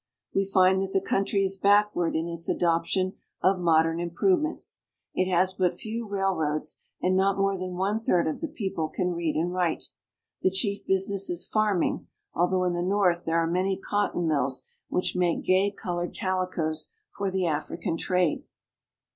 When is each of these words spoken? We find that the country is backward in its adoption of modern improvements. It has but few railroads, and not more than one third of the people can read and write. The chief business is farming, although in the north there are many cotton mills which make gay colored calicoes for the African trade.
We 0.33 0.45
find 0.45 0.81
that 0.81 0.93
the 0.93 0.99
country 0.99 1.43
is 1.43 1.57
backward 1.57 2.15
in 2.15 2.27
its 2.27 2.49
adoption 2.49 3.17
of 3.43 3.59
modern 3.59 3.99
improvements. 3.99 4.81
It 5.13 5.29
has 5.29 5.53
but 5.53 5.75
few 5.75 6.07
railroads, 6.07 6.81
and 7.03 7.15
not 7.15 7.37
more 7.37 7.55
than 7.55 7.75
one 7.75 7.99
third 8.01 8.25
of 8.27 8.41
the 8.41 8.47
people 8.47 8.89
can 8.89 9.13
read 9.13 9.35
and 9.35 9.53
write. 9.53 9.91
The 10.41 10.49
chief 10.49 10.87
business 10.87 11.29
is 11.29 11.47
farming, 11.47 12.07
although 12.33 12.63
in 12.63 12.73
the 12.73 12.81
north 12.81 13.25
there 13.25 13.37
are 13.37 13.45
many 13.45 13.77
cotton 13.79 14.27
mills 14.27 14.67
which 14.89 15.15
make 15.15 15.43
gay 15.43 15.69
colored 15.69 16.15
calicoes 16.15 16.91
for 17.15 17.29
the 17.29 17.45
African 17.45 17.95
trade. 17.95 18.43